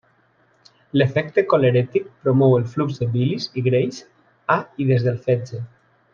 L'efecte 1.01 1.43
colerètic 1.51 2.07
promou 2.23 2.57
el 2.61 2.65
flux 2.71 2.97
de 3.03 3.09
bilis 3.17 3.47
i 3.61 3.65
greix 3.69 4.01
a 4.55 4.57
i 4.85 4.89
des 4.95 5.07
del 5.11 5.23
fetge. 5.29 5.63